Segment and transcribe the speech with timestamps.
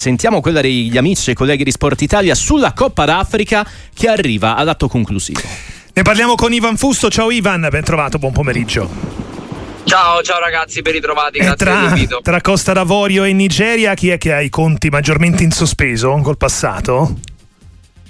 [0.00, 4.86] Sentiamo quella degli amici e colleghi di Sport Italia sulla Coppa d'Africa che arriva all'atto
[4.86, 5.40] conclusivo.
[5.92, 7.10] Ne parliamo con Ivan Fusto.
[7.10, 8.88] Ciao Ivan, ben trovato, buon pomeriggio.
[9.82, 12.20] Ciao, ciao ragazzi, ben ritrovati, grazie tra.
[12.22, 16.36] Tra Costa d'Avorio e Nigeria, chi è che ha i conti maggiormente in sospeso col
[16.36, 17.16] passato?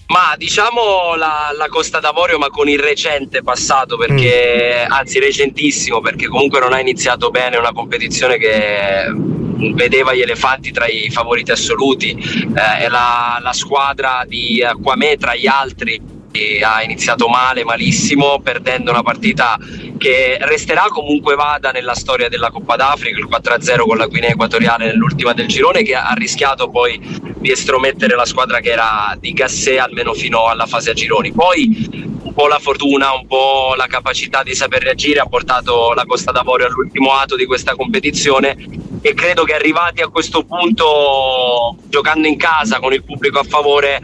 [0.09, 4.93] Ma diciamo la, la, Costa d'Avorio, ma con il recente passato, perché mm.
[4.93, 9.36] anzi recentissimo, perché comunque non ha iniziato bene una competizione che
[9.75, 15.46] vedeva gli elefanti tra i favoriti assoluti, eh, la, la squadra di Aquame tra gli
[15.46, 16.16] altri
[16.62, 19.59] ha iniziato male, malissimo, perdendo una partita
[19.97, 24.86] che resterà comunque vada nella storia della Coppa d'Africa, il 4-0 con la Guinea Equatoriale
[24.86, 27.00] nell'ultima del girone che ha rischiato poi
[27.38, 31.33] di estromettere la squadra che era di Gassé almeno fino alla fase a gironi.
[31.33, 31.88] Poi
[32.22, 36.30] un po' la fortuna, un po' la capacità di saper reagire ha portato la Costa
[36.30, 38.56] d'Avorio all'ultimo atto di questa competizione
[39.01, 44.01] e credo che arrivati a questo punto giocando in casa con il pubblico a favore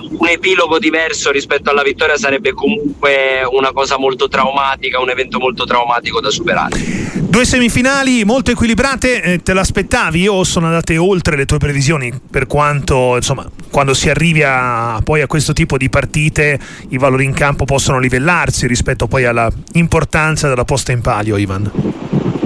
[0.00, 5.64] un epilogo diverso rispetto alla vittoria sarebbe comunque una cosa molto traumatica, un evento molto
[5.64, 7.12] traumatico da superare.
[7.14, 12.12] Due semifinali molto equilibrate, eh, te l'aspettavi o sono andate oltre le tue previsioni?
[12.30, 16.58] Per quanto, insomma, quando si arrivi a, poi a questo tipo di partite
[16.90, 22.03] i valori in campo possono livellarsi rispetto poi alla importanza della posta in palio, Ivan?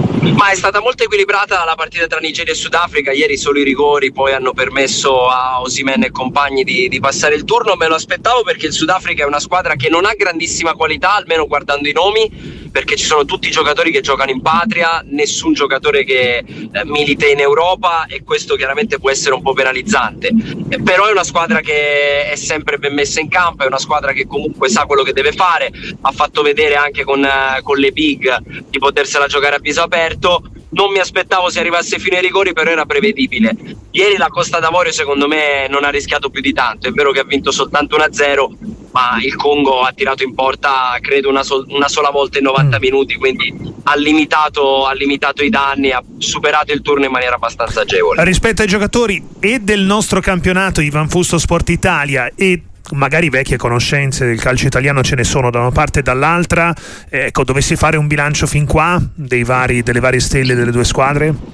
[0.09, 3.11] Ma è stata molto equilibrata la partita tra Nigeria e Sudafrica.
[3.11, 7.43] Ieri solo i rigori poi hanno permesso a Osimen e compagni di, di, passare il
[7.43, 7.75] turno.
[7.75, 11.45] Me lo aspettavo perché il Sudafrica è una squadra che non ha grandissima qualità, almeno
[11.45, 16.03] guardando i nomi, perché ci sono tutti i giocatori che giocano in patria, nessun giocatore
[16.03, 20.31] che eh, milita in Europa e questo chiaramente può essere un po' penalizzante.
[20.69, 24.11] Eh, però è una squadra che è sempre ben messa in campo, è una squadra
[24.13, 25.71] che comunque sa quello che deve fare.
[26.01, 28.37] Ha fatto vedere anche con, eh, con le big
[28.69, 30.43] di potersela giocare a viso aperto.
[30.71, 33.55] Non mi aspettavo se arrivasse fino ai rigori, però era prevedibile.
[33.91, 36.87] Ieri la Costa d'Avorio, secondo me, non ha rischiato più di tanto.
[36.87, 41.29] È vero che ha vinto soltanto 1-0, ma il Congo ha tirato in porta, credo,
[41.29, 42.81] una, sol- una sola volta in 90 mm.
[42.81, 43.15] minuti.
[43.15, 48.23] Quindi ha limitato, ha limitato i danni, ha superato il turno in maniera abbastanza agevole.
[48.23, 54.25] Rispetto ai giocatori e del nostro campionato, Ivan Fusto Sport Italia e magari vecchie conoscenze
[54.25, 56.73] del calcio italiano ce ne sono da una parte e dall'altra.
[57.09, 61.48] Ecco, dovessi fare un bilancio fin qua vari, delle varie stelle delle due squadre?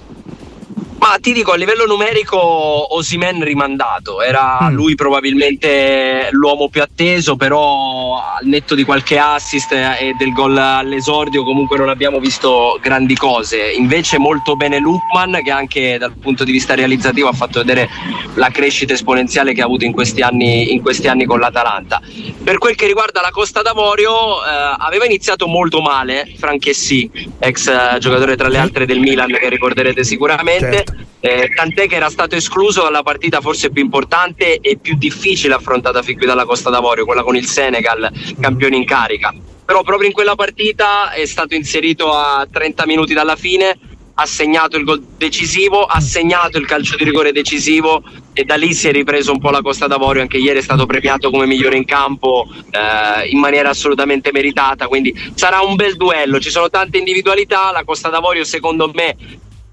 [1.08, 4.74] Ma ti dico, a livello numerico Osimen rimandato, era mm.
[4.74, 11.44] lui probabilmente l'uomo più atteso, però al netto di qualche assist e del gol all'esordio
[11.44, 13.70] comunque non abbiamo visto grandi cose.
[13.74, 17.88] Invece molto bene Lukman che anche dal punto di vista realizzativo ha fatto vedere
[18.34, 22.02] la crescita esponenziale che ha avuto in questi anni, in questi anni con l'Atalanta.
[22.44, 28.00] Per quel che riguarda la Costa d'Avorio, eh, aveva iniziato molto male Franchessi, ex eh,
[28.00, 30.76] giocatore tra le altre del Milan che ricorderete sicuramente.
[30.78, 35.56] Certo eh, tant'è che era stato escluso dalla partita forse più importante e più difficile
[35.56, 39.34] affrontata fin qui dalla Costa d'Avorio, quella con il Senegal, campione in carica.
[39.66, 43.76] Però proprio in quella partita è stato inserito a 30 minuti dalla fine,
[44.18, 48.74] ha segnato il gol decisivo, ha segnato il calcio di rigore decisivo e da lì
[48.74, 51.76] si è ripreso un po' la Costa d'Avorio, anche ieri è stato premiato come migliore
[51.76, 56.98] in campo eh, in maniera assolutamente meritata, quindi sarà un bel duello, ci sono tante
[56.98, 59.16] individualità, la Costa d'Avorio secondo me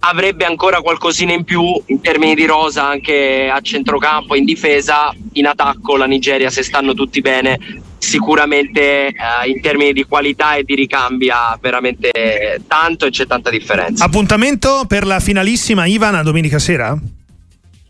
[0.04, 5.46] avrebbe ancora qualcosina in più in termini di rosa anche a centrocampo, in difesa, in
[5.46, 7.58] attacco la Nigeria se stanno tutti bene
[7.98, 9.14] sicuramente eh,
[9.46, 14.04] in termini di qualità e di ricambi ha veramente tanto e c'è tanta differenza.
[14.04, 16.98] Appuntamento per la finalissima Ivana domenica sera?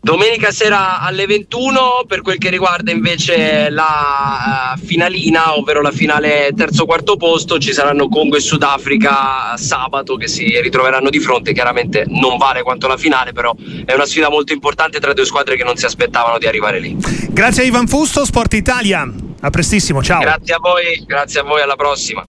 [0.03, 6.51] Domenica sera alle 21 per quel che riguarda invece la uh, finalina, ovvero la finale
[6.53, 12.03] terzo quarto posto, ci saranno Congo e Sudafrica sabato che si ritroveranno di fronte, chiaramente
[12.09, 13.55] non vale quanto la finale, però
[13.85, 16.97] è una sfida molto importante tra due squadre che non si aspettavano di arrivare lì.
[17.29, 19.09] Grazie a Ivan Fusto, Sport Italia.
[19.39, 20.19] A prestissimo, ciao.
[20.19, 22.21] Grazie a voi, grazie a voi, alla prossima.